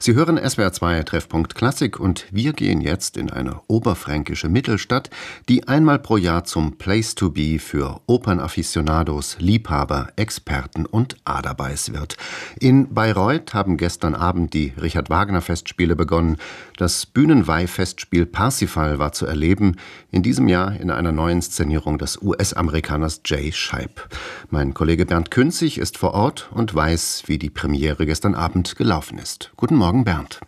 Sie 0.00 0.14
hören 0.14 0.38
SWR 0.38 0.72
2 0.72 1.02
Treffpunkt 1.02 1.56
Klassik 1.56 1.98
und 1.98 2.26
wir 2.30 2.52
gehen 2.52 2.80
jetzt 2.80 3.16
in 3.16 3.30
eine 3.30 3.60
oberfränkische 3.66 4.48
Mittelstadt, 4.48 5.10
die 5.48 5.66
einmal 5.66 5.98
pro 5.98 6.16
Jahr 6.16 6.44
zum 6.44 6.78
Place 6.78 7.16
to 7.16 7.30
be 7.30 7.58
für 7.58 8.00
Opernafficionados, 8.06 9.38
Liebhaber, 9.40 10.10
Experten 10.14 10.86
und 10.86 11.16
Aderbeiß 11.24 11.92
wird. 11.92 12.16
In 12.60 12.94
Bayreuth 12.94 13.54
haben 13.54 13.76
gestern 13.76 14.14
Abend 14.14 14.54
die 14.54 14.72
Richard 14.80 15.10
Wagner 15.10 15.40
Festspiele 15.40 15.96
begonnen. 15.96 16.36
Das 16.76 17.04
Bühnenweih-Festspiel 17.04 18.26
Parsifal 18.26 19.00
war 19.00 19.10
zu 19.10 19.26
erleben, 19.26 19.76
in 20.12 20.22
diesem 20.22 20.46
Jahr 20.46 20.76
in 20.76 20.92
einer 20.92 21.12
neuen 21.12 21.38
Inszenierung 21.38 21.98
des 21.98 22.20
US-Amerikaners 22.20 23.22
Jay 23.24 23.50
Scheib. 23.52 24.08
Mein 24.50 24.74
Kollege 24.74 25.06
Bernd 25.06 25.30
Künzig 25.30 25.78
ist 25.78 25.98
vor 25.98 26.14
Ort 26.14 26.50
und 26.52 26.74
weiß, 26.74 27.24
wie 27.26 27.38
die 27.38 27.50
Premiere 27.50 28.06
gestern 28.06 28.34
Abend 28.34 28.76
gelaufen 28.76 29.18
ist. 29.18 29.50
Guten 29.56 29.76
Morgen, 29.76 29.87
Bernd. 29.88 30.40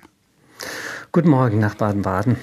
Guten 1.12 1.30
Morgen 1.30 1.59
nach 1.59 1.74
Baden-Baden. 1.74 2.37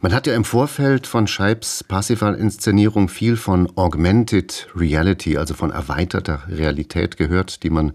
Man 0.00 0.12
hat 0.12 0.26
ja 0.26 0.34
im 0.34 0.44
Vorfeld 0.44 1.06
von 1.06 1.28
Scheibs 1.28 1.84
Parsifal-Inszenierung 1.84 3.08
viel 3.08 3.36
von 3.36 3.70
Augmented 3.76 4.68
Reality, 4.74 5.38
also 5.38 5.54
von 5.54 5.70
erweiterter 5.70 6.42
Realität 6.48 7.16
gehört, 7.16 7.62
die 7.62 7.70
man 7.70 7.92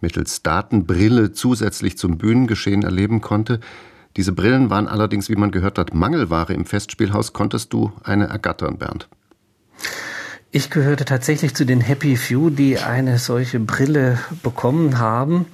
mittels 0.00 0.42
Datenbrille 0.42 1.32
zusätzlich 1.32 1.96
zum 1.96 2.18
Bühnengeschehen 2.18 2.82
erleben 2.82 3.20
konnte. 3.20 3.60
Diese 4.16 4.32
Brillen 4.32 4.68
waren 4.68 4.88
allerdings, 4.88 5.28
wie 5.28 5.36
man 5.36 5.52
gehört 5.52 5.78
hat, 5.78 5.94
Mangelware 5.94 6.52
im 6.52 6.66
Festspielhaus. 6.66 7.32
Konntest 7.32 7.72
du 7.72 7.92
eine 8.02 8.26
ergattern, 8.26 8.78
Bernd? 8.78 9.08
Ich 10.50 10.70
gehörte 10.70 11.04
tatsächlich 11.04 11.54
zu 11.54 11.64
den 11.64 11.80
Happy 11.80 12.16
Few, 12.16 12.50
die 12.50 12.78
eine 12.78 13.18
solche 13.18 13.60
Brille 13.60 14.18
bekommen 14.42 14.98
haben. 14.98 15.46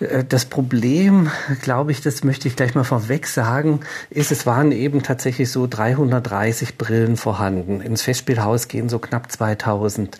Äh, 0.00 0.24
das 0.24 0.44
Problem, 0.44 1.30
glaube 1.62 1.92
ich, 1.92 2.00
das 2.00 2.24
möchte 2.24 2.48
ich 2.48 2.56
gleich 2.56 2.74
mal 2.74 2.84
vorweg 2.84 3.26
sagen, 3.26 3.80
ist, 4.10 4.32
es 4.32 4.46
waren 4.46 4.72
eben 4.72 5.02
tatsächlich 5.02 5.50
so 5.50 5.66
330 5.66 6.76
Brillen 6.78 7.16
vorhanden. 7.16 7.80
Ins 7.80 8.02
Festspielhaus 8.02 8.68
gehen 8.68 8.88
so 8.88 8.98
knapp 8.98 9.30
2000 9.30 10.18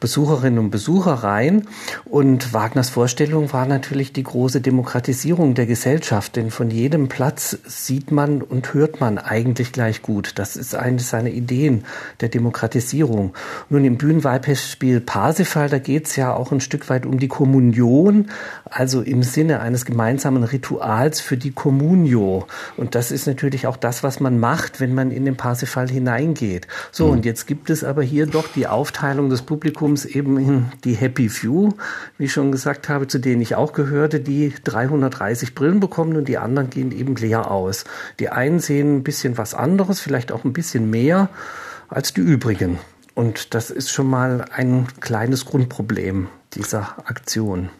Besucherinnen 0.00 0.58
und 0.58 0.70
Besucher 0.70 1.12
rein. 1.12 1.66
Und 2.04 2.52
Wagners 2.52 2.90
Vorstellung 2.90 3.52
war 3.52 3.66
natürlich 3.66 4.12
die 4.12 4.22
große 4.22 4.60
Demokratisierung 4.60 5.54
der 5.54 5.66
Gesellschaft, 5.66 6.36
denn 6.36 6.50
von 6.50 6.70
jedem 6.70 7.08
Platz 7.08 7.58
sieht 7.66 8.10
man 8.10 8.42
und 8.42 8.74
hört 8.74 9.00
man 9.00 9.18
eigentlich 9.18 9.72
gleich 9.72 10.02
gut. 10.02 10.32
Das 10.36 10.56
ist 10.56 10.74
eines 10.74 11.10
seiner 11.10 11.30
Ideen 11.30 11.84
der 12.20 12.28
Demokratisierung. 12.28 13.34
Nun 13.68 13.84
im 13.84 13.98
Bühnenweihfestspiel 13.98 15.00
Parsifal, 15.00 15.68
da 15.68 15.78
geht 15.78 16.06
es 16.06 16.16
ja 16.16 16.34
auch 16.34 16.52
ein 16.52 16.60
Stück 16.60 16.88
weit 16.88 17.06
um 17.06 17.18
die 17.18 17.28
Kommunion, 17.28 18.30
also 18.64 19.02
im 19.08 19.22
Sinne 19.22 19.60
eines 19.60 19.84
gemeinsamen 19.84 20.44
Rituals 20.44 21.20
für 21.20 21.36
die 21.36 21.52
Communio. 21.52 22.46
Und 22.76 22.94
das 22.94 23.10
ist 23.10 23.26
natürlich 23.26 23.66
auch 23.66 23.76
das, 23.76 24.02
was 24.02 24.20
man 24.20 24.38
macht, 24.38 24.80
wenn 24.80 24.94
man 24.94 25.10
in 25.10 25.24
den 25.24 25.36
Parsifal 25.36 25.88
hineingeht. 25.88 26.66
So, 26.92 27.06
mhm. 27.06 27.12
und 27.12 27.24
jetzt 27.24 27.46
gibt 27.46 27.70
es 27.70 27.84
aber 27.84 28.02
hier 28.02 28.26
doch 28.26 28.48
die 28.48 28.66
Aufteilung 28.66 29.30
des 29.30 29.42
Publikums 29.42 30.04
eben 30.04 30.38
in 30.38 30.66
die 30.84 30.94
Happy 30.94 31.28
Few, 31.28 31.70
wie 32.18 32.24
ich 32.24 32.32
schon 32.32 32.52
gesagt 32.52 32.88
habe, 32.88 33.06
zu 33.06 33.18
denen 33.18 33.42
ich 33.42 33.54
auch 33.54 33.72
gehörte, 33.72 34.20
die 34.20 34.52
330 34.64 35.54
Brillen 35.54 35.80
bekommen 35.80 36.16
und 36.16 36.28
die 36.28 36.38
anderen 36.38 36.70
gehen 36.70 36.92
eben 36.92 37.16
leer 37.16 37.50
aus. 37.50 37.84
Die 38.20 38.28
einen 38.28 38.60
sehen 38.60 38.98
ein 38.98 39.02
bisschen 39.02 39.38
was 39.38 39.54
anderes, 39.54 40.00
vielleicht 40.00 40.32
auch 40.32 40.44
ein 40.44 40.52
bisschen 40.52 40.90
mehr 40.90 41.28
als 41.88 42.12
die 42.12 42.20
übrigen. 42.20 42.78
Und 43.14 43.54
das 43.54 43.70
ist 43.70 43.90
schon 43.90 44.06
mal 44.06 44.44
ein 44.54 44.86
kleines 45.00 45.44
Grundproblem 45.44 46.28
dieser 46.58 46.98
Aktion. 47.08 47.70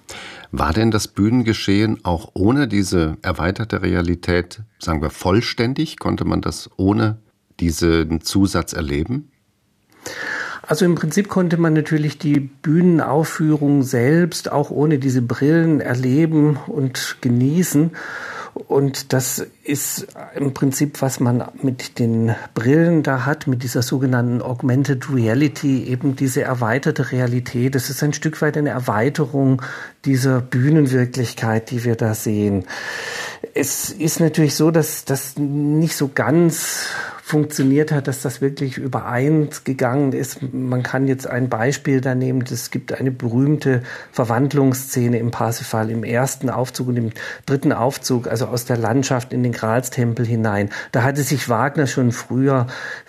War 0.51 0.73
denn 0.73 0.91
das 0.91 1.09
Bühnengeschehen 1.09 2.05
auch 2.05 2.31
ohne 2.34 2.69
diese 2.69 3.19
erweiterte 3.23 3.83
Realität, 3.83 4.62
sagen 4.79 5.03
wir, 5.03 5.11
vollständig? 5.11 5.98
Konnte 5.98 6.25
man 6.25 6.41
das 6.41 6.71
ohne 6.77 7.19
diesen 7.61 8.23
Zusatz 8.23 8.73
erleben? 8.73 9.31
Also 10.62 10.84
im 10.84 10.94
Prinzip 10.94 11.28
konnte 11.28 11.56
man 11.56 11.72
natürlich 11.72 12.19
die 12.19 12.41
Bühnenaufführung 12.41 13.83
selbst 13.83 14.53
auch 14.53 14.71
ohne 14.71 14.99
diese 14.99 15.22
Brillen 15.22 15.81
erleben 15.81 16.59
und 16.67 17.17
genießen. 17.21 17.93
Und 18.66 19.12
das 19.12 19.46
ist 19.62 20.08
im 20.34 20.52
Prinzip, 20.52 21.00
was 21.00 21.20
man 21.20 21.44
mit 21.62 21.98
den 21.98 22.34
Brillen 22.54 23.02
da 23.02 23.24
hat, 23.24 23.46
mit 23.46 23.62
dieser 23.62 23.82
sogenannten 23.82 24.42
Augmented 24.42 25.12
Reality, 25.12 25.84
eben 25.84 26.16
diese 26.16 26.42
erweiterte 26.42 27.12
Realität. 27.12 27.74
Das 27.74 27.88
ist 27.88 28.02
ein 28.02 28.12
Stück 28.12 28.42
weit 28.42 28.56
eine 28.56 28.70
Erweiterung 28.70 29.62
dieser 30.04 30.41
Bühnenwirklichkeit, 30.41 31.70
die 31.70 31.84
wir 31.84 31.94
da 31.94 32.14
sehen. 32.14 32.64
Es 33.54 33.91
ist 33.91 34.20
natürlich 34.20 34.54
so, 34.54 34.70
dass 34.70 35.04
das 35.04 35.38
nicht 35.38 35.96
so 35.96 36.10
ganz 36.12 36.86
funktioniert 37.28 37.93
hat, 37.93 38.09
dass 38.09 38.22
das 38.22 38.41
wirklich 38.41 38.78
übereins 38.78 39.62
gegangen 39.62 40.15
ist. 40.15 40.41
Man 40.55 40.83
kann 40.83 41.06
jetzt 41.06 41.27
ein 41.27 41.50
Beispiel 41.50 42.00
da 42.00 42.15
nehmen. 42.15 42.43
Es 42.50 42.71
gibt 42.71 42.99
eine 42.99 43.11
berühmte 43.11 43.83
Verwandlungsszene 44.12 45.19
im 45.19 45.31
Parsifal 45.31 45.91
im 45.91 46.05
ersten 46.05 46.49
Aufzug 46.49 46.88
und 46.88 46.97
im 46.97 47.11
dritten 47.44 47.75
Aufzug, 47.75 48.28
also 48.28 48.47
aus 48.47 48.65
der 48.65 48.78
Landschaft 48.78 49.34
in 49.34 49.43
den 49.43 49.53
Gralstempel 49.53 50.25
hinein. 50.25 50.71
Da 50.91 51.03
hatte 51.03 51.22
sich 51.22 51.50
Wagner 51.50 51.87
schon 51.87 52.12
früher 52.12 52.67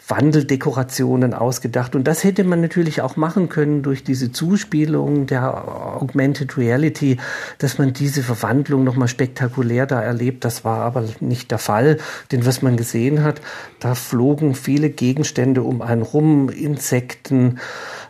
Wandeldekorationen 0.10 1.34
ausgedacht. 1.34 1.96
Und 1.96 2.06
das 2.06 2.24
hätte 2.24 2.44
man 2.44 2.60
natürlich 2.62 3.02
auch 3.02 3.16
machen 3.16 3.48
können 3.48 3.84
durch 3.84 4.04
diese 4.04 4.32
Zuspielung 4.32 5.28
der 5.28 5.66
Augmented 6.02 6.58
Reality, 6.58 7.18
dass 7.60 7.78
man 7.78 7.94
diese 7.94 8.24
Verwandlung 8.24 8.84
nochmal 8.84 9.08
spektakulär 9.08 9.86
da 9.86 10.02
erlebt. 10.02 10.44
Das 10.44 10.66
war 10.66 10.80
aber 10.82 11.06
nicht 11.22 11.52
der 11.52 11.60
Fall. 11.60 11.98
Denn 12.32 12.46
was 12.46 12.62
man 12.62 12.76
gesehen 12.76 13.24
hat, 13.24 13.40
da 13.80 13.96
flogen 14.10 14.56
viele 14.56 14.90
Gegenstände 14.90 15.62
um 15.62 15.82
einen 15.82 16.02
rum, 16.02 16.50
Insekten, 16.50 17.60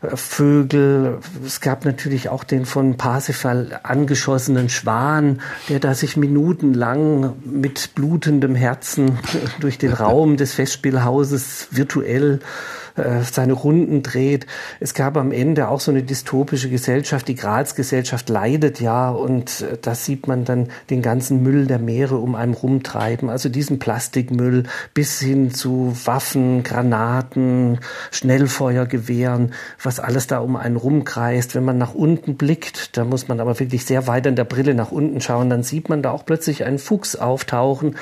äh, 0.01 0.15
Vögel. 0.15 1.19
Es 1.45 1.59
gab 1.59 1.85
natürlich 1.85 2.29
auch 2.29 2.43
den 2.43 2.65
von 2.65 2.95
Parsifal 2.95 3.81
angeschossenen 3.83 4.69
Schwan, 4.69 5.41
der 5.67 5.79
da 5.79 5.93
sich 5.93 6.15
minutenlang 6.15 7.33
mit 7.43 7.95
blutendem 7.95 8.55
Herzen 8.55 9.19
durch 9.59 9.77
den 9.77 9.91
Raum 9.91 10.37
des 10.37 10.53
Festspielhauses 10.53 11.67
virtuell 11.71 12.39
äh, 12.99 13.23
seine 13.23 13.53
Runden 13.53 14.03
dreht. 14.03 14.45
Es 14.79 14.93
gab 14.93 15.17
am 15.17 15.31
Ende 15.31 15.69
auch 15.69 15.79
so 15.79 15.91
eine 15.91 16.03
dystopische 16.03 16.69
Gesellschaft. 16.69 17.27
Die 17.27 17.35
Graz-Gesellschaft 17.35 18.29
leidet 18.29 18.79
ja 18.79 19.09
und 19.09 19.61
äh, 19.61 19.77
da 19.81 19.95
sieht 19.95 20.27
man 20.27 20.45
dann 20.45 20.67
den 20.89 21.01
ganzen 21.01 21.41
Müll 21.41 21.65
der 21.67 21.79
Meere 21.79 22.17
um 22.17 22.35
einen 22.35 22.53
rumtreiben. 22.53 23.29
Also 23.29 23.49
diesen 23.49 23.79
Plastikmüll 23.79 24.63
bis 24.93 25.19
hin 25.19 25.51
zu 25.51 25.95
Waffen, 26.05 26.63
Granaten, 26.63 27.79
Schnellfeuergewehren, 28.11 29.53
was 29.81 29.99
alles 29.99 30.27
da 30.27 30.39
um 30.39 30.55
einen 30.55 30.75
rumkreist. 30.75 31.55
Wenn 31.55 31.65
man 31.65 31.77
nach 31.77 31.93
unten 31.93 32.35
blickt, 32.35 32.97
da 32.97 33.05
muss 33.05 33.27
man 33.27 33.39
aber 33.39 33.59
wirklich 33.59 33.85
sehr 33.85 34.07
weit 34.07 34.27
an 34.27 34.35
der 34.35 34.43
Brille 34.43 34.73
nach 34.73 34.91
unten 34.91 35.21
schauen, 35.21 35.49
dann 35.49 35.63
sieht 35.63 35.89
man 35.89 36.01
da 36.01 36.11
auch 36.11 36.25
plötzlich 36.25 36.65
einen 36.65 36.79
Fuchs 36.79 37.15
auftauchen, 37.15 37.95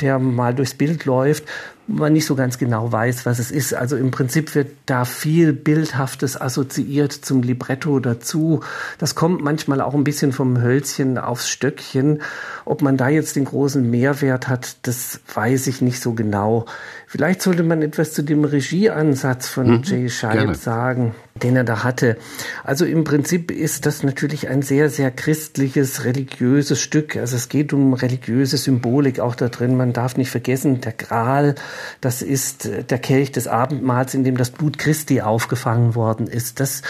der 0.00 0.18
mal 0.18 0.54
durchs 0.54 0.74
Bild 0.74 1.04
läuft 1.04 1.44
man 1.86 2.12
nicht 2.12 2.26
so 2.26 2.34
ganz 2.34 2.58
genau 2.58 2.90
weiß, 2.90 3.26
was 3.26 3.38
es 3.38 3.50
ist. 3.50 3.74
Also 3.74 3.96
im 3.96 4.10
Prinzip 4.10 4.54
wird 4.54 4.72
da 4.86 5.04
viel 5.04 5.52
Bildhaftes 5.52 6.40
assoziiert 6.40 7.12
zum 7.12 7.42
Libretto 7.42 8.00
dazu. 8.00 8.60
Das 8.98 9.14
kommt 9.14 9.42
manchmal 9.42 9.80
auch 9.80 9.94
ein 9.94 10.04
bisschen 10.04 10.32
vom 10.32 10.60
Hölzchen 10.60 11.18
aufs 11.18 11.48
Stöckchen. 11.48 12.22
Ob 12.64 12.82
man 12.82 12.96
da 12.96 13.08
jetzt 13.08 13.36
den 13.36 13.44
großen 13.44 13.88
Mehrwert 13.90 14.48
hat, 14.48 14.76
das 14.82 15.20
weiß 15.34 15.66
ich 15.66 15.82
nicht 15.82 16.00
so 16.00 16.12
genau. 16.12 16.66
Vielleicht 17.14 17.42
sollte 17.42 17.62
man 17.62 17.80
etwas 17.80 18.12
zu 18.12 18.22
dem 18.22 18.44
Regieansatz 18.44 19.46
von 19.46 19.68
mhm, 19.68 19.82
Jay 19.84 20.08
Scheib 20.08 20.56
sagen, 20.56 21.14
den 21.40 21.54
er 21.54 21.62
da 21.62 21.84
hatte. 21.84 22.16
Also 22.64 22.84
im 22.84 23.04
Prinzip 23.04 23.52
ist 23.52 23.86
das 23.86 24.02
natürlich 24.02 24.48
ein 24.48 24.62
sehr, 24.62 24.90
sehr 24.90 25.12
christliches, 25.12 26.04
religiöses 26.04 26.80
Stück. 26.80 27.14
Also 27.14 27.36
es 27.36 27.48
geht 27.48 27.72
um 27.72 27.94
religiöse 27.94 28.56
Symbolik 28.56 29.20
auch 29.20 29.36
da 29.36 29.48
drin. 29.48 29.76
Man 29.76 29.92
darf 29.92 30.16
nicht 30.16 30.30
vergessen, 30.30 30.80
der 30.80 30.90
Gral, 30.90 31.54
das 32.00 32.20
ist 32.20 32.68
der 32.90 32.98
Kelch 32.98 33.30
des 33.30 33.46
Abendmahls, 33.46 34.14
in 34.14 34.24
dem 34.24 34.36
das 34.36 34.50
Blut 34.50 34.78
Christi 34.78 35.20
aufgefangen 35.20 35.94
worden 35.94 36.26
ist. 36.26 36.58
Das 36.58 36.82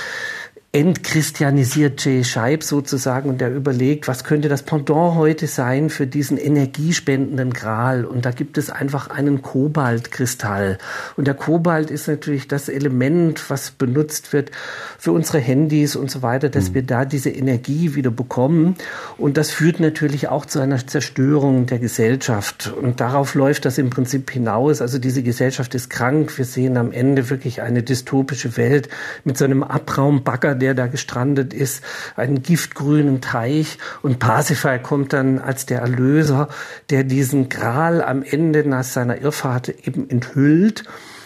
entchristianisiert 0.75 2.05
Jay 2.05 2.25
Scheib 2.25 2.65
sozusagen 2.65 3.29
und 3.29 3.41
der 3.41 3.55
überlegt, 3.55 4.09
was 4.09 4.25
könnte 4.25 4.49
das 4.49 4.65
Pendant 4.65 5.15
heute 5.15 5.47
sein 5.47 5.89
für 5.89 6.09
diesen 6.09 6.37
energiespendenden 6.37 7.53
Gral? 7.53 8.05
Und 8.05 8.27
da 8.27 8.33
gibt 8.33 8.59
es 8.59 8.71
einfach 8.71 9.09
einen 9.09 9.41
Kobaltkristall. 9.41 10.79
Und 11.17 11.29
der 11.29 11.35
Kobalt 11.35 11.93
ist 11.93 12.09
natürlich 12.09 12.49
das 12.49 12.69
Element, 12.69 13.51
was 13.51 13.71
benutzt 13.71 14.33
wird 14.33 14.51
für 14.99 15.13
unsere 15.13 15.39
Handys 15.39 15.95
und 15.95 16.11
so 16.11 16.23
weiter, 16.23 16.49
dass 16.49 16.71
mhm. 16.71 16.75
wir 16.75 16.83
da 16.83 17.05
diese 17.05 17.31
Energie 17.31 17.95
wieder 17.95 18.11
bekommen. 18.11 18.75
Und 19.17 19.37
das 19.37 19.53
führt 19.53 19.79
natürlich 19.79 20.27
auch 20.27 20.45
zu 20.45 20.59
einer 20.59 20.85
Zerstörung 20.85 21.67
der 21.67 21.79
Gesellschaft. 21.79 22.75
Und 22.83 23.01
darauf 23.01 23.37
läuft 23.37 23.65
das 23.65 23.79
im 23.79 23.91
Prinzip 23.91 24.29
hinaus, 24.29 24.81
also 24.81 24.99
diese 24.99 25.23
Gesellschaft 25.23 25.73
ist 25.77 25.89
krank, 25.89 26.37
wir 26.37 26.45
sehen 26.45 26.77
am 26.77 26.91
Ende 26.91 27.31
wirklich 27.31 27.63
eine 27.63 27.85
dystopische 27.85 28.57
Welt 28.57 28.89
mit 29.23 29.39
so 29.39 29.45
einem 29.45 29.63
Abraumbagger, 29.63 30.64
der 30.65 30.73
da 30.73 30.87
gestrandet 30.87 31.53
ist, 31.53 31.85
einen 32.17 32.43
giftgrünen 32.43 33.21
Teich. 33.21 33.77
Und 34.01 34.19
Parsifal 34.19 34.81
kommt 34.81 35.13
dann 35.13 35.39
als 35.39 35.67
der 35.67 35.81
Erlöser, 35.81 36.49
der 36.89 37.05
diesen 37.05 37.51
Gral 37.51 38.03
am 38.03 38.23
Ende 38.23 38.67
nach 38.67 38.83
seiner 38.83 39.21
Irrfahrt 39.21 39.69
eben 39.69 40.09
enthüllt. 40.09 40.85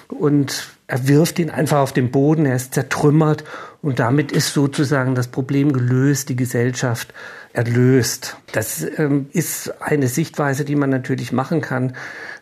Und 0.09 0.67
er 0.89 1.07
wirft 1.07 1.39
ihn 1.39 1.51
einfach 1.51 1.79
auf 1.79 1.93
den 1.93 2.11
Boden, 2.11 2.47
er 2.47 2.57
ist 2.57 2.75
zertrümmert. 2.75 3.45
Und 3.81 4.01
damit 4.01 4.33
ist 4.33 4.55
sozusagen 4.55 5.15
das 5.15 5.29
Problem 5.29 5.73
gelöst, 5.73 6.31
die 6.31 6.37
Gesellschaft 6.37 7.15
erlöst. 7.59 8.37
Das 8.53 8.87
ähm, 8.99 9.27
ist 9.33 9.83
eine 9.83 10.07
Sichtweise, 10.07 10.65
die 10.65 10.77
man 10.77 10.91
natürlich 10.91 11.33
machen 11.33 11.61
kann 11.61 11.95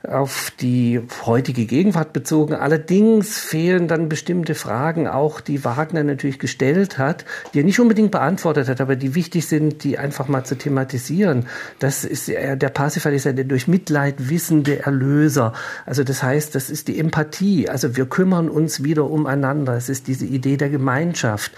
auf 0.06 0.52
die 0.60 1.00
heutige 1.24 1.66
Gegenwart 1.66 2.12
bezogen. 2.12 2.54
Allerdings 2.54 3.38
fehlen 3.38 3.88
dann 3.88 4.08
bestimmte 4.08 4.54
Fragen 4.54 5.08
auch, 5.08 5.40
die 5.40 5.64
Wagner 5.64 6.04
natürlich 6.04 6.38
gestellt 6.38 6.98
hat, 6.98 7.24
die 7.52 7.60
er 7.60 7.64
nicht 7.64 7.80
unbedingt 7.80 8.10
beantwortet 8.12 8.68
hat, 8.68 8.80
aber 8.80 8.94
die 8.94 9.14
wichtig 9.14 9.46
sind, 9.46 9.84
die 9.84 9.98
einfach 9.98 10.28
mal 10.28 10.44
zu 10.44 10.56
thematisieren. 10.56 11.46
Das 11.78 12.04
ist 12.04 12.28
der 12.28 12.56
Parsifal 12.56 13.14
ist 13.14 13.24
der 13.24 13.32
durch 13.32 13.66
Mitleid 13.66 14.28
wissende 14.28 14.84
Erlöser. 14.84 15.54
Also 15.86 16.04
das 16.04 16.22
heißt, 16.22 16.54
das 16.54 16.70
ist 16.70 16.88
die 16.88 16.98
Empathie. 16.98 17.68
Also 17.68 17.96
wir 17.96 18.06
kümmern 18.06 18.48
uns 18.48 18.84
wieder 18.84 19.10
umeinander. 19.10 19.74
Es 19.74 19.88
ist 19.88 20.06
diese 20.06 20.26
Idee 20.26 20.56
der 20.56 20.68
Gemeinschaft. 20.68 21.52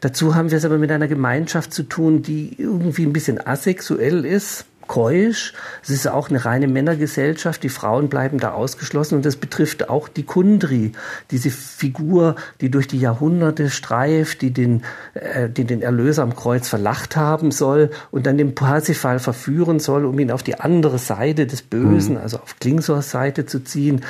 Dazu 0.00 0.34
haben 0.34 0.50
wir 0.50 0.58
es 0.58 0.64
aber 0.64 0.78
mit 0.78 0.90
einer 0.90 1.08
Gemeinschaft 1.08 1.72
zu 1.72 1.84
tun, 1.84 2.22
die 2.22 2.54
irgendwie 2.58 3.03
ein 3.04 3.12
bisschen 3.12 3.44
asexuell 3.44 4.24
ist 4.24 4.66
keusch. 4.86 5.52
Es 5.82 5.90
ist 5.90 6.06
auch 6.06 6.30
eine 6.30 6.44
reine 6.44 6.68
Männergesellschaft. 6.68 7.62
Die 7.62 7.68
Frauen 7.68 8.08
bleiben 8.08 8.38
da 8.38 8.52
ausgeschlossen. 8.52 9.16
Und 9.16 9.24
das 9.24 9.36
betrifft 9.36 9.88
auch 9.88 10.08
die 10.08 10.24
Kundri, 10.24 10.92
diese 11.30 11.50
Figur, 11.50 12.36
die 12.60 12.70
durch 12.70 12.88
die 12.88 12.98
Jahrhunderte 12.98 13.70
streift, 13.70 14.42
die 14.42 14.50
den, 14.50 14.82
äh, 15.14 15.48
die 15.48 15.64
den 15.64 15.82
Erlöser 15.82 16.22
am 16.22 16.36
Kreuz 16.36 16.68
verlacht 16.68 17.16
haben 17.16 17.50
soll 17.50 17.90
und 18.10 18.26
dann 18.26 18.38
den 18.38 18.54
Parsifal 18.54 19.18
verführen 19.18 19.80
soll, 19.80 20.04
um 20.04 20.18
ihn 20.18 20.30
auf 20.30 20.42
die 20.42 20.60
andere 20.60 20.98
Seite 20.98 21.46
des 21.46 21.62
Bösen, 21.62 22.16
mhm. 22.16 22.20
also 22.20 22.38
auf 22.38 22.58
Klingsors 22.58 23.10
Seite 23.10 23.46
zu 23.46 23.64
ziehen. 23.64 24.02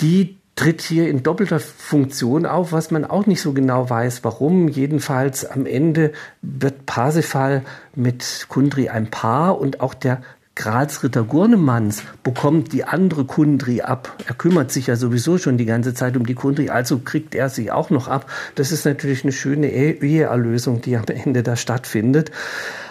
Die 0.00 0.36
tritt 0.58 0.80
hier 0.80 1.08
in 1.08 1.22
doppelter 1.22 1.60
Funktion 1.60 2.44
auf, 2.44 2.72
was 2.72 2.90
man 2.90 3.04
auch 3.04 3.26
nicht 3.26 3.40
so 3.40 3.52
genau 3.52 3.88
weiß, 3.88 4.24
warum. 4.24 4.66
Jedenfalls 4.66 5.44
am 5.44 5.66
Ende 5.66 6.12
wird 6.42 6.84
Parsifal 6.84 7.62
mit 7.94 8.46
Kundri 8.48 8.88
ein 8.88 9.08
Paar 9.08 9.60
und 9.60 9.80
auch 9.80 9.94
der 9.94 10.20
Gralsritter 10.56 11.22
Gurnemanns 11.22 12.02
bekommt 12.24 12.72
die 12.72 12.82
andere 12.82 13.24
Kundri 13.24 13.82
ab. 13.82 14.16
Er 14.26 14.34
kümmert 14.34 14.72
sich 14.72 14.88
ja 14.88 14.96
sowieso 14.96 15.38
schon 15.38 15.58
die 15.58 15.64
ganze 15.64 15.94
Zeit 15.94 16.16
um 16.16 16.26
die 16.26 16.34
Kundri, 16.34 16.70
also 16.70 16.98
kriegt 16.98 17.36
er 17.36 17.50
sie 17.50 17.70
auch 17.70 17.90
noch 17.90 18.08
ab. 18.08 18.28
Das 18.56 18.72
ist 18.72 18.84
natürlich 18.84 19.22
eine 19.22 19.30
schöne 19.30 19.70
Eheerlösung, 19.70 20.80
die 20.80 20.96
am 20.96 21.04
Ende 21.06 21.44
da 21.44 21.54
stattfindet. 21.54 22.32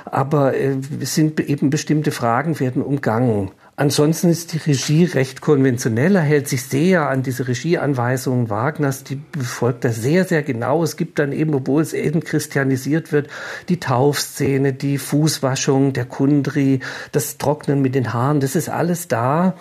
Aber 0.05 0.55
äh, 0.55 0.77
es 1.01 1.15
sind 1.15 1.41
eben 1.41 1.69
bestimmte 1.69 2.11
Fragen 2.11 2.61
werden 2.61 2.81
umgangen. 2.81 3.51
Ansonsten 3.79 4.29
ist 4.29 4.53
die 4.53 4.57
Regie 4.57 5.03
recht 5.03 5.39
konventionell. 5.39 6.15
Er 6.15 6.24
hält 6.24 6.47
sich 6.47 6.63
sehr 6.63 7.09
an 7.09 7.21
diese 7.21 7.47
Regieanweisungen 7.47 8.50
Wagners. 8.50 9.03
Die 9.03 9.21
befolgt 9.31 9.85
er 9.85 9.94
sehr, 9.94 10.25
sehr 10.25 10.41
genau. 10.41 10.81
Es 10.81 10.97
gibt 10.97 11.19
dann 11.19 11.31
eben, 11.31 11.53
obwohl 11.53 11.83
es 11.83 11.94
eben 11.94 12.24
christianisiert 12.24 13.12
wird, 13.12 13.29
die 13.69 13.79
Taufszene, 13.79 14.74
die 14.74 14.97
Fußwaschung, 14.97 15.94
der 15.94 16.06
Kundri, 16.06 16.79
das 17.12 17.38
Trocknen 17.38 17.83
mit 17.83 17.94
den 17.94 18.13
Haaren. 18.13 18.39
Das 18.39 18.56
ist 18.56 18.68
alles 18.68 19.09
da. 19.09 19.53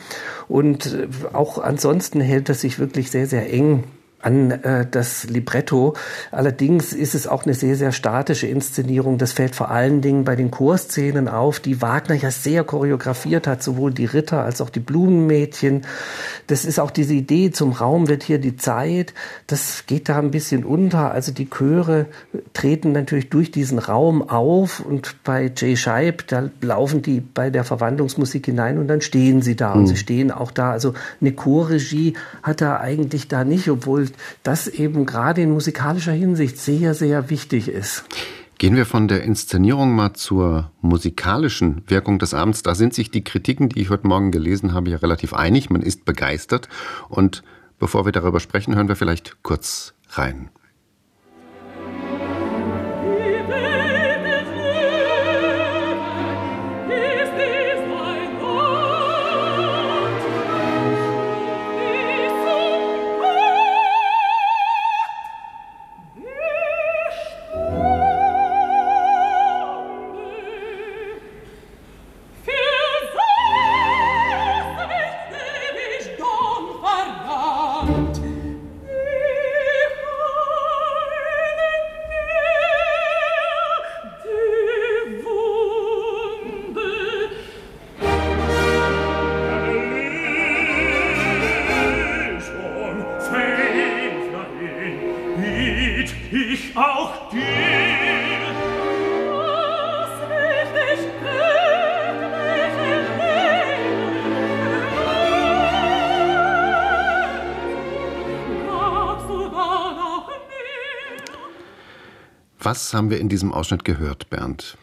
Und 0.48 0.96
auch 1.34 1.58
ansonsten 1.58 2.22
hält 2.22 2.48
er 2.48 2.54
sich 2.54 2.78
wirklich 2.78 3.10
sehr, 3.10 3.26
sehr 3.26 3.52
eng 3.52 3.84
an 4.26 4.50
äh, 4.50 4.86
das 4.90 5.24
Libretto. 5.24 5.94
Allerdings 6.32 6.92
ist 6.92 7.14
es 7.14 7.28
auch 7.28 7.44
eine 7.44 7.54
sehr, 7.54 7.76
sehr 7.76 7.92
statische 7.92 8.48
Inszenierung. 8.48 9.18
Das 9.18 9.32
fällt 9.32 9.54
vor 9.54 9.70
allen 9.70 10.00
Dingen 10.00 10.24
bei 10.24 10.34
den 10.34 10.50
Chorszenen 10.50 11.28
auf, 11.28 11.60
die 11.60 11.80
Wagner 11.80 12.16
ja 12.16 12.32
sehr 12.32 12.64
choreografiert 12.64 13.46
hat, 13.46 13.62
sowohl 13.62 13.92
die 13.92 14.04
Ritter 14.04 14.42
als 14.42 14.60
auch 14.60 14.68
die 14.68 14.80
Blumenmädchen. 14.80 15.82
Das 16.48 16.64
ist 16.64 16.80
auch 16.80 16.90
diese 16.90 17.14
Idee, 17.14 17.52
zum 17.52 17.70
Raum 17.72 18.08
wird 18.08 18.24
hier 18.24 18.38
die 18.38 18.56
Zeit. 18.56 19.14
Das 19.46 19.84
geht 19.86 20.08
da 20.08 20.18
ein 20.18 20.32
bisschen 20.32 20.64
unter. 20.64 21.12
Also 21.12 21.30
die 21.30 21.48
Chöre 21.48 22.06
treten 22.52 22.90
natürlich 22.90 23.30
durch 23.30 23.52
diesen 23.52 23.78
Raum 23.78 24.28
auf 24.28 24.80
und 24.80 25.22
bei 25.22 25.52
Jay 25.56 25.76
Scheib, 25.76 26.26
da 26.26 26.50
laufen 26.60 27.00
die 27.00 27.20
bei 27.20 27.50
der 27.50 27.62
Verwandlungsmusik 27.62 28.46
hinein 28.46 28.78
und 28.78 28.88
dann 28.88 29.02
stehen 29.02 29.40
sie 29.40 29.54
da 29.54 29.74
mhm. 29.74 29.80
und 29.80 29.86
sie 29.86 29.96
stehen 29.96 30.32
auch 30.32 30.50
da. 30.50 30.72
Also 30.72 30.94
eine 31.20 31.32
Chorregie 31.32 32.14
hat 32.42 32.60
er 32.60 32.80
eigentlich 32.80 33.28
da 33.28 33.44
nicht, 33.44 33.68
obwohl 33.68 34.08
das 34.42 34.68
eben 34.68 35.06
gerade 35.06 35.42
in 35.42 35.50
musikalischer 35.50 36.12
Hinsicht 36.12 36.58
sehr, 36.58 36.94
sehr 36.94 37.30
wichtig 37.30 37.68
ist. 37.68 38.04
Gehen 38.58 38.74
wir 38.74 38.86
von 38.86 39.06
der 39.06 39.22
Inszenierung 39.22 39.94
mal 39.94 40.14
zur 40.14 40.70
musikalischen 40.80 41.82
Wirkung 41.88 42.18
des 42.18 42.32
Abends. 42.32 42.62
Da 42.62 42.74
sind 42.74 42.94
sich 42.94 43.10
die 43.10 43.22
Kritiken, 43.22 43.68
die 43.68 43.82
ich 43.82 43.90
heute 43.90 44.06
Morgen 44.06 44.30
gelesen 44.30 44.72
habe, 44.72 44.88
ja 44.88 44.96
relativ 44.96 45.34
einig. 45.34 45.68
Man 45.68 45.82
ist 45.82 46.06
begeistert. 46.06 46.68
Und 47.10 47.42
bevor 47.78 48.06
wir 48.06 48.12
darüber 48.12 48.40
sprechen, 48.40 48.74
hören 48.74 48.88
wir 48.88 48.96
vielleicht 48.96 49.42
kurz 49.42 49.92
rein. 50.08 50.48
Was 112.66 112.94
haben 112.94 113.10
wir 113.10 113.20
in 113.20 113.28
diesem 113.28 113.52
Ausschnitt 113.52 113.84
gehört, 113.84 114.28
Bernd? 114.28 114.76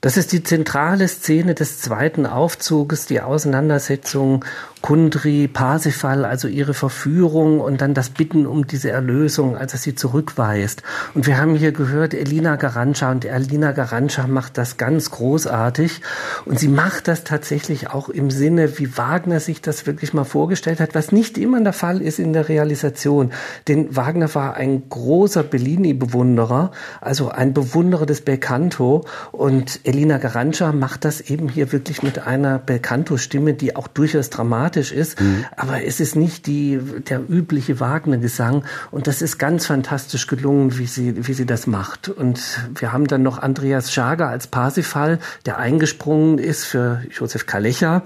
Das 0.00 0.16
ist 0.16 0.32
die 0.32 0.42
zentrale 0.42 1.06
Szene 1.06 1.54
des 1.54 1.80
zweiten 1.80 2.26
Aufzuges, 2.26 3.06
die 3.06 3.20
Auseinandersetzung 3.20 4.44
Kundri, 4.82 5.46
Parsifal, 5.46 6.24
also 6.24 6.48
ihre 6.48 6.74
Verführung 6.74 7.60
und 7.60 7.80
dann 7.80 7.94
das 7.94 8.10
Bitten 8.10 8.46
um 8.46 8.66
diese 8.66 8.90
Erlösung, 8.90 9.56
als 9.56 9.74
er 9.74 9.78
sie 9.78 9.94
zurückweist. 9.94 10.82
Und 11.14 11.28
wir 11.28 11.38
haben 11.38 11.54
hier 11.54 11.70
gehört, 11.70 12.14
Elina 12.14 12.56
Garancha 12.56 13.12
und 13.12 13.24
Elina 13.24 13.70
Garancha 13.70 14.26
macht 14.26 14.58
das 14.58 14.78
ganz 14.78 15.12
großartig 15.12 16.02
und 16.46 16.58
sie 16.58 16.66
macht 16.66 17.06
das 17.06 17.22
tatsächlich 17.22 17.90
auch 17.90 18.08
im 18.08 18.32
Sinne, 18.32 18.78
wie 18.78 18.98
Wagner 18.98 19.38
sich 19.38 19.62
das 19.62 19.86
wirklich 19.86 20.14
mal 20.14 20.24
vorgestellt 20.24 20.80
hat, 20.80 20.96
was 20.96 21.12
nicht 21.12 21.38
immer 21.38 21.62
der 21.62 21.72
Fall 21.72 22.02
ist 22.02 22.18
in 22.18 22.32
der 22.32 22.48
Realisation. 22.48 23.32
Denn 23.68 23.94
Wagner 23.94 24.34
war 24.34 24.54
ein 24.54 24.88
großer 24.88 25.44
Bellini-Bewunderer, 25.44 26.72
also 27.00 27.28
ein 27.28 27.54
Bewunderer 27.54 28.04
des 28.04 28.22
Belcanto 28.22 29.04
und 29.30 29.78
Elina 29.84 30.18
Garancha 30.18 30.72
macht 30.72 31.04
das 31.04 31.20
eben 31.20 31.48
hier 31.48 31.70
wirklich 31.70 32.02
mit 32.02 32.26
einer 32.26 32.58
Belcanto-Stimme, 32.58 33.54
die 33.54 33.76
auch 33.76 33.86
durchaus 33.86 34.28
dramatisch 34.28 34.71
ist. 34.80 35.20
Mhm. 35.20 35.44
Aber 35.56 35.84
es 35.84 36.00
ist 36.00 36.16
nicht 36.16 36.46
die, 36.46 36.78
der 37.08 37.20
übliche 37.28 37.80
Wagner-Gesang. 37.80 38.64
Und 38.90 39.06
das 39.06 39.22
ist 39.22 39.38
ganz 39.38 39.66
fantastisch 39.66 40.26
gelungen, 40.26 40.78
wie 40.78 40.86
sie, 40.86 41.26
wie 41.26 41.34
sie 41.34 41.46
das 41.46 41.66
macht. 41.66 42.08
Und 42.08 42.40
wir 42.74 42.92
haben 42.92 43.06
dann 43.06 43.22
noch 43.22 43.38
Andreas 43.38 43.92
Schager 43.92 44.28
als 44.28 44.46
Parsifal, 44.46 45.18
der 45.46 45.58
eingesprungen 45.58 46.38
ist 46.38 46.64
für 46.64 47.02
Josef 47.10 47.46
Kalecha 47.46 48.02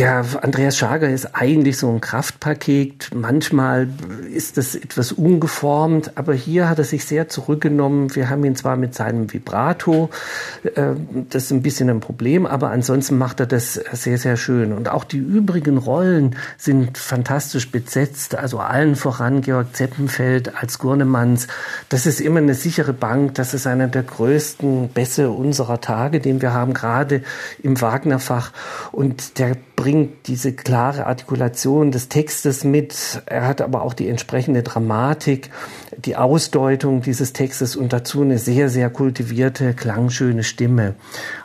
Der 0.00 0.24
Andreas 0.40 0.78
Schager 0.78 1.10
ist 1.10 1.34
eigentlich 1.34 1.76
so 1.76 1.90
ein 1.90 2.00
Kraftpaket. 2.00 3.10
Manchmal 3.14 3.86
ist 4.32 4.56
das 4.56 4.74
etwas 4.74 5.12
ungeformt, 5.12 6.12
aber 6.14 6.32
hier 6.32 6.70
hat 6.70 6.78
er 6.78 6.84
sich 6.84 7.04
sehr 7.04 7.28
zurückgenommen. 7.28 8.16
Wir 8.16 8.30
haben 8.30 8.42
ihn 8.46 8.56
zwar 8.56 8.78
mit 8.78 8.94
seinem 8.94 9.30
Vibrato, 9.30 10.08
äh, 10.74 10.94
das 11.28 11.44
ist 11.44 11.50
ein 11.50 11.60
bisschen 11.60 11.90
ein 11.90 12.00
Problem, 12.00 12.46
aber 12.46 12.70
ansonsten 12.70 13.18
macht 13.18 13.40
er 13.40 13.46
das 13.46 13.74
sehr, 13.74 14.16
sehr 14.16 14.38
schön. 14.38 14.72
Und 14.72 14.88
auch 14.88 15.04
die 15.04 15.18
übrigen 15.18 15.76
Rollen 15.76 16.34
sind 16.56 16.96
fantastisch 16.96 17.70
besetzt. 17.70 18.34
Also 18.34 18.58
allen 18.58 18.96
voran 18.96 19.42
Georg 19.42 19.76
Zeppenfeld 19.76 20.56
als 20.56 20.78
Gurnemanns. 20.78 21.46
Das 21.90 22.06
ist 22.06 22.22
immer 22.22 22.38
eine 22.38 22.54
sichere 22.54 22.94
Bank. 22.94 23.34
Das 23.34 23.52
ist 23.52 23.66
einer 23.66 23.88
der 23.88 24.04
größten 24.04 24.88
Bässe 24.88 25.28
unserer 25.28 25.82
Tage, 25.82 26.20
den 26.20 26.40
wir 26.40 26.54
haben, 26.54 26.72
gerade 26.72 27.22
im 27.62 27.78
Wagnerfach. 27.82 28.52
Und 28.92 29.38
der 29.38 29.58
bringt 29.80 30.26
diese 30.28 30.52
klare 30.52 31.06
Artikulation 31.06 31.90
des 31.90 32.10
Textes 32.10 32.64
mit. 32.64 33.22
Er 33.24 33.46
hat 33.48 33.62
aber 33.62 33.80
auch 33.80 33.94
die 33.94 34.10
entsprechende 34.10 34.62
Dramatik, 34.62 35.48
die 35.96 36.16
Ausdeutung 36.16 37.00
dieses 37.00 37.32
Textes 37.32 37.76
und 37.76 37.94
dazu 37.94 38.20
eine 38.20 38.36
sehr, 38.36 38.68
sehr 38.68 38.90
kultivierte, 38.90 39.72
klangschöne 39.72 40.44
Stimme. 40.44 40.96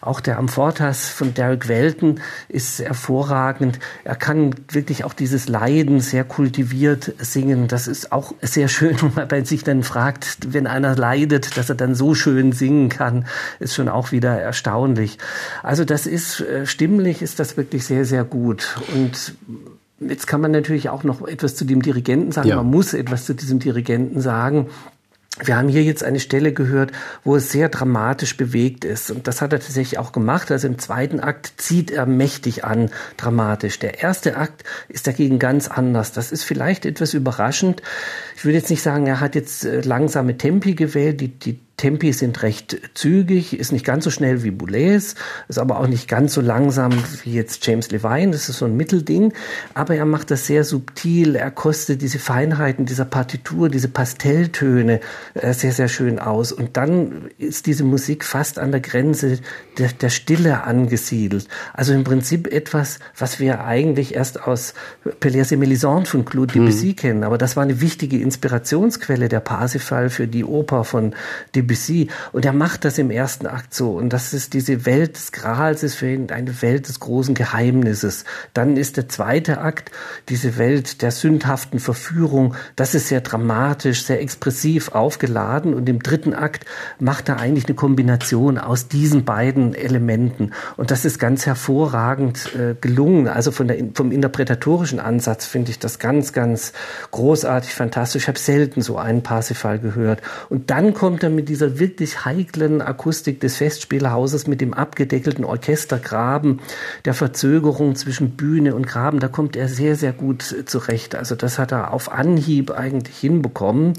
Auch 0.02 0.20
der 0.20 0.38
Amfortas 0.38 1.08
von 1.08 1.34
Derek 1.34 1.70
Welton 1.70 2.20
ist 2.50 2.80
hervorragend. 2.80 3.80
Er 4.04 4.16
kann 4.16 4.54
wirklich 4.68 5.06
auch 5.06 5.14
dieses 5.14 5.48
Leiden 5.48 6.02
sehr 6.02 6.26
kultiviert 6.26 7.14
singen. 7.20 7.70
Das 7.70 7.88
ist 7.88 8.12
auch 8.12 8.34
sehr 8.42 8.68
schön, 8.68 8.98
wenn 9.16 9.30
man 9.30 9.46
sich 9.46 9.64
dann 9.64 9.82
fragt, 9.82 10.40
wenn 10.54 10.68
einer 10.68 10.98
leidet, 10.98 11.56
dass 11.56 11.70
er 11.70 11.76
dann 11.76 11.96
so 11.96 12.16
schön 12.16 12.52
singen 12.52 12.90
kann, 12.90 13.28
ist 13.60 13.76
schon 13.76 13.88
auch 13.88 14.12
wieder 14.12 14.38
erstaunlich. 14.38 15.20
Also 15.64 15.86
das 15.86 16.06
ist 16.06 16.42
äh, 16.42 16.66
stimmlich, 16.66 17.22
ist 17.22 17.40
das 17.40 17.56
wirklich 17.56 17.86
sehr, 17.86 18.04
sehr 18.04 18.25
gut. 18.26 18.78
Und 18.94 19.36
jetzt 20.00 20.28
kann 20.28 20.42
man 20.42 20.52
natürlich 20.52 20.90
auch 20.90 21.04
noch 21.04 21.28
etwas 21.28 21.56
zu 21.56 21.66
dem 21.66 21.82
Dirigenten 21.82 22.32
sagen. 22.32 22.50
Ja. 22.50 22.58
Man 22.58 22.68
muss 22.68 22.94
etwas 22.94 23.26
zu 23.26 23.34
diesem 23.34 23.60
Dirigenten 23.60 24.22
sagen. 24.22 24.68
Wir 25.44 25.58
haben 25.58 25.68
hier 25.68 25.84
jetzt 25.84 26.02
eine 26.02 26.22
Stelle 26.22 26.54
gehört, 26.54 26.94
wo 27.26 27.36
es 27.36 27.52
sehr 27.52 27.68
dramatisch 27.68 28.38
bewegt 28.38 28.86
ist. 28.86 29.12
Und 29.12 29.28
das 29.28 29.42
hat 29.42 29.52
er 29.52 29.60
tatsächlich 29.60 30.00
auch 30.00 30.14
gemacht. 30.14 30.50
Also 30.50 30.68
im 30.68 30.80
zweiten 30.80 31.20
Akt 31.20 31.54
zieht 31.58 31.92
er 31.92 32.06
mächtig 32.06 32.64
an, 32.64 32.90
dramatisch. 33.18 33.78
Der 33.80 34.02
erste 34.02 34.38
Akt 34.38 34.64
ist 34.88 35.08
dagegen 35.08 35.38
ganz 35.38 35.68
anders. 35.68 36.14
Das 36.14 36.32
ist 36.32 36.44
vielleicht 36.44 36.86
etwas 36.86 37.14
überraschend. 37.14 37.82
Ich 38.38 38.46
würde 38.46 38.58
jetzt 38.58 38.70
nicht 38.70 38.82
sagen, 38.82 39.08
er 39.08 39.20
hat 39.20 39.36
jetzt 39.36 39.66
äh, 39.66 39.82
langsame 39.82 40.38
Tempi 40.38 40.74
gewählt. 40.74 41.20
Die, 41.20 41.28
die 41.28 41.60
Tempi 41.78 42.14
sind 42.14 42.42
recht 42.42 42.78
zügig, 42.94 43.60
ist 43.60 43.74
nicht 43.74 43.86
ganz 43.86 44.06
so 44.06 44.10
schnell 44.10 44.44
wie 44.44 44.52
Boulez, 44.52 45.16
ist 45.50 45.60
aber 45.60 45.80
auch 45.80 45.88
nicht 45.88 46.08
ganz 46.08 46.34
so 46.34 46.40
langsam 46.40 46.94
wie 47.24 47.34
jetzt 47.34 47.68
James 47.68 47.92
Levine, 47.92 48.32
das 48.32 48.48
ist 48.48 48.60
so 48.60 48.66
ein 48.66 48.78
Mittelding, 48.78 49.34
aber 49.74 49.96
er 49.96 50.06
macht 50.06 50.32
das 50.32 50.48
sehr 50.48 50.64
subtil, 50.64 51.36
er 51.36 51.52
kostet 51.52 52.02
diese 52.02 52.18
Feinheiten 52.18 52.86
dieser 52.86 53.04
Partitur, 53.04 53.68
diese 53.68 53.90
Pastelltöne 53.90 55.02
äh, 55.34 55.54
sehr, 55.54 55.74
sehr 55.74 55.90
schön 55.90 56.18
aus 56.18 56.54
und 56.54 56.78
dann 56.78 57.30
ist 57.38 57.66
diese 57.66 57.84
Musik 57.84 58.24
fast 58.24 58.58
an 58.58 58.72
der 58.72 58.82
Grenze 58.82 59.40
der, 59.78 59.90
der 59.90 60.10
Stille 60.10 60.64
angesiedelt. 60.64 61.50
Also 61.74 61.94
im 61.94 62.06
Prinzip 62.06 62.48
etwas, 62.48 63.00
was 63.18 63.42
wir 63.42 63.66
eigentlich 63.66 64.16
erst 64.16 64.42
aus 64.42 64.76
Pelléas 65.20 65.52
et 65.52 65.60
Mélisande 65.60 66.06
von 66.06 66.24
Claude 66.24 66.54
Debussy 66.54 66.88
mhm. 66.88 66.96
kennen, 66.96 67.24
aber 67.26 67.38
das 67.38 67.58
war 67.58 67.64
eine 67.64 67.82
wichtige 67.82 68.18
Inspirationsquelle 68.22 69.28
der 69.28 69.42
Parsifal 69.42 70.10
für 70.10 70.28
die 70.28 70.46
Oper 70.46 70.86
von 70.86 71.14
Debussy 71.54 71.65
Debussy. 71.66 72.10
Und 72.32 72.46
er 72.46 72.54
macht 72.54 72.86
das 72.86 72.98
im 72.98 73.12
ersten 73.12 73.48
Akt 73.48 73.74
so. 73.74 73.92
Und 73.92 74.10
das 74.14 74.34
ist 74.34 74.54
diese 74.54 74.86
Welt 74.86 75.16
des 75.16 75.32
Grals, 75.32 75.84
ist 75.84 75.96
für 75.96 76.10
ihn 76.10 76.30
eine 76.32 76.62
Welt 76.62 76.88
des 76.88 77.00
großen 77.00 77.34
Geheimnisses. 77.34 78.26
Dann 78.54 78.78
ist 78.78 78.98
der 78.98 79.10
zweite 79.10 79.60
Akt 79.60 79.92
diese 80.30 80.58
Welt 80.58 81.02
der 81.02 81.12
sündhaften 81.12 81.80
Verführung. 81.80 82.56
Das 82.76 82.96
ist 82.96 83.08
sehr 83.08 83.22
dramatisch, 83.22 84.04
sehr 84.04 84.22
expressiv 84.22 84.90
aufgeladen. 84.90 85.74
Und 85.74 85.90
im 85.90 86.02
dritten 86.02 86.34
Akt 86.34 86.66
macht 87.00 87.30
er 87.30 87.40
eigentlich 87.40 87.66
eine 87.66 87.76
Kombination 87.76 88.58
aus 88.58 88.88
diesen 88.88 89.26
beiden 89.26 89.74
Elementen. 89.74 90.52
Und 90.78 90.92
das 90.92 91.06
ist 91.06 91.20
ganz 91.20 91.46
hervorragend 91.46 92.56
äh, 92.56 92.76
gelungen. 92.80 93.28
Also 93.28 93.52
von 93.52 93.68
der, 93.68 93.78
vom 93.94 94.12
interpretatorischen 94.12 95.00
Ansatz 95.00 95.46
finde 95.46 95.72
ich 95.72 95.80
das 95.80 96.00
ganz, 96.00 96.34
ganz 96.34 96.74
großartig, 97.12 97.74
fantastisch. 97.74 98.24
Ich 98.24 98.28
habe 98.28 98.40
selten 98.40 98.82
so 98.82 98.98
einen 98.98 99.24
Parsifal 99.24 99.80
gehört. 99.80 100.22
Und 100.50 100.70
dann 100.70 100.94
kommt 100.94 101.24
er 101.24 101.30
mit 101.30 101.50
dieser 101.56 101.80
wirklich 101.80 102.26
heiklen 102.26 102.82
Akustik 102.82 103.40
des 103.40 103.56
Festspielhauses 103.56 104.46
mit 104.46 104.60
dem 104.60 104.74
abgedeckelten 104.74 105.46
Orchestergraben, 105.46 106.60
der 107.06 107.14
Verzögerung 107.14 107.96
zwischen 107.96 108.32
Bühne 108.32 108.76
und 108.76 108.86
Graben, 108.86 109.22
da 109.22 109.30
kommt 109.30 109.56
er 109.56 109.70
sehr, 109.70 109.96
sehr 109.96 110.12
gut 110.12 110.44
zurecht. 110.66 111.16
Also 111.16 111.36
das 111.36 111.58
hat 111.58 111.72
er 111.72 111.94
auf 111.94 112.12
Anhieb 112.12 112.72
eigentlich 112.72 113.18
hinbekommen. 113.18 113.94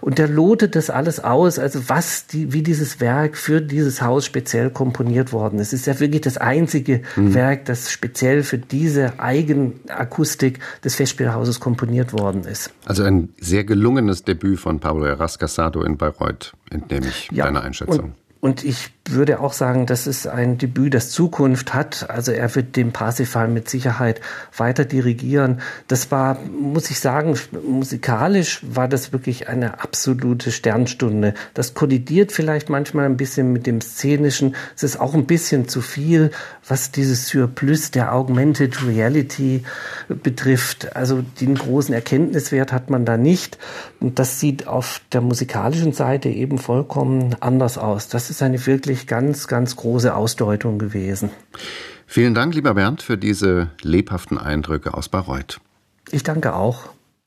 Und 0.00 0.16
der 0.16 0.28
lotet 0.28 0.76
das 0.76 0.88
alles 0.88 1.22
aus, 1.22 1.58
also 1.58 1.90
was 1.90 2.26
die, 2.26 2.54
wie 2.54 2.62
dieses 2.62 3.00
Werk 3.00 3.36
für 3.36 3.60
dieses 3.60 4.00
Haus 4.00 4.24
speziell 4.24 4.70
komponiert 4.70 5.34
worden 5.34 5.58
ist. 5.58 5.74
Es 5.74 5.80
ist 5.80 5.86
ja 5.86 6.00
wirklich 6.00 6.22
das 6.22 6.38
einzige 6.38 7.02
mhm. 7.16 7.34
Werk, 7.34 7.66
das 7.66 7.92
speziell 7.92 8.42
für 8.44 8.56
diese 8.56 9.20
Eigenakustik 9.20 10.60
des 10.82 10.94
Festspielhauses 10.94 11.60
komponiert 11.60 12.14
worden 12.14 12.44
ist. 12.44 12.70
Also 12.86 13.02
ein 13.02 13.28
sehr 13.38 13.64
gelungenes 13.64 14.24
Debüt 14.24 14.58
von 14.58 14.80
Pablo 14.80 15.04
Eras 15.04 15.38
Casado 15.38 15.82
in 15.82 15.98
Bayreuth, 15.98 16.54
entnehme 16.70 16.93
ich 17.02 17.30
ja, 17.32 17.44
deiner 17.44 17.62
Einschätzung. 17.62 18.14
Und 18.44 18.62
ich 18.62 18.90
würde 19.08 19.40
auch 19.40 19.54
sagen, 19.54 19.86
das 19.86 20.06
ist 20.06 20.26
ein 20.26 20.58
Debüt, 20.58 20.92
das 20.92 21.08
Zukunft 21.08 21.72
hat. 21.72 22.10
Also 22.10 22.30
er 22.30 22.54
wird 22.54 22.76
den 22.76 22.92
Parsifal 22.92 23.48
mit 23.48 23.70
Sicherheit 23.70 24.20
weiter 24.54 24.84
dirigieren. 24.84 25.62
Das 25.88 26.10
war, 26.10 26.38
muss 26.40 26.90
ich 26.90 27.00
sagen, 27.00 27.38
musikalisch 27.66 28.60
war 28.62 28.86
das 28.86 29.12
wirklich 29.14 29.48
eine 29.48 29.80
absolute 29.80 30.52
Sternstunde. 30.52 31.32
Das 31.54 31.72
kollidiert 31.72 32.32
vielleicht 32.32 32.68
manchmal 32.68 33.06
ein 33.06 33.16
bisschen 33.16 33.50
mit 33.50 33.66
dem 33.66 33.80
Szenischen. 33.80 34.56
Es 34.76 34.82
ist 34.82 35.00
auch 35.00 35.14
ein 35.14 35.24
bisschen 35.24 35.66
zu 35.66 35.80
viel, 35.80 36.30
was 36.68 36.90
dieses 36.90 37.28
Surplus 37.28 37.92
der 37.92 38.14
Augmented 38.14 38.86
Reality 38.86 39.64
betrifft. 40.08 40.96
Also 40.96 41.22
den 41.40 41.54
großen 41.54 41.94
Erkenntniswert 41.94 42.72
hat 42.72 42.90
man 42.90 43.06
da 43.06 43.16
nicht. 43.16 43.56
Und 44.00 44.18
das 44.18 44.38
sieht 44.38 44.66
auf 44.66 45.00
der 45.12 45.22
musikalischen 45.22 45.92
Seite 45.92 46.28
eben 46.28 46.58
vollkommen 46.58 47.36
anders 47.40 47.78
aus. 47.78 48.08
Das 48.08 48.33
ist 48.34 48.42
eine 48.42 48.66
wirklich 48.66 49.06
ganz, 49.06 49.46
ganz 49.46 49.76
große 49.76 50.14
Ausdeutung 50.14 50.78
gewesen. 50.78 51.30
Vielen 52.06 52.34
Dank, 52.34 52.54
lieber 52.54 52.74
Bernd, 52.74 53.00
für 53.00 53.16
diese 53.16 53.70
lebhaften 53.82 54.38
Eindrücke 54.38 54.94
aus 54.94 55.08
Bayreuth. 55.08 55.60
Ich 56.10 56.24
danke 56.24 56.54
auch. 56.54 56.93